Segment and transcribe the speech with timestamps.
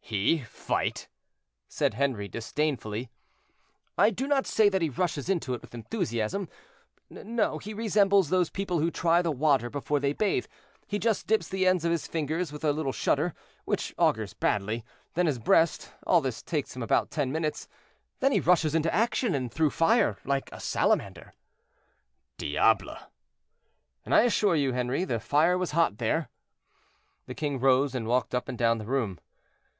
[0.00, 1.08] "He fight!"
[1.66, 3.10] said Henri, disdainfully.
[3.98, 6.48] "I do not say that he rushes into it with enthusiasm;
[7.10, 10.46] no, he resembles those people who try the water before they bathe;
[10.86, 13.34] he just dips the ends of his fingers with a little shudder,
[13.64, 14.84] which augurs badly,
[15.14, 17.72] then his breast; all this takes him about ten minutes, and
[18.20, 21.32] then he rushes into action, and through fire, like a salamander."
[22.36, 22.98] "Diable!"
[24.04, 26.28] "And I assure you, Henri, the fire was hot there."
[27.26, 29.18] The king rose and walked up and down the room.